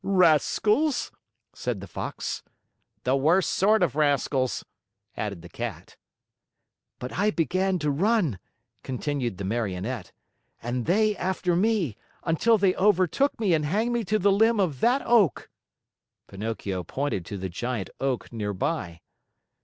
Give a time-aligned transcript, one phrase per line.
[0.03, 1.11] "Rascals!"
[1.53, 2.41] said the Fox.
[3.03, 4.65] "The worst sort of rascals!"
[5.15, 5.95] added the Cat.
[6.97, 8.39] "But I began to run,"
[8.81, 10.11] continued the Marionette,
[10.59, 14.79] "and they after me, until they overtook me and hanged me to the limb of
[14.79, 15.51] that oak."
[16.25, 19.01] Pinocchio pointed to the giant oak near by.